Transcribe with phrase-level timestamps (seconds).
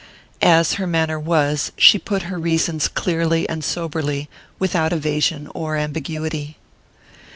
[0.41, 6.57] As her manner was, she put her reasons clearly and soberly, without evasion or ambiguity.